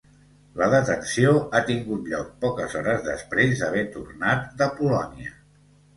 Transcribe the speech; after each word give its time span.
La 0.59 0.67
detenció 0.73 1.33
ha 1.57 1.61
tingut 1.67 2.09
lloc 2.13 2.31
poques 2.45 2.73
hores 2.81 3.05
després 3.11 3.53
d’haver 3.61 3.85
tornat 3.97 4.49
de 4.63 4.73
Polònia. 4.81 5.37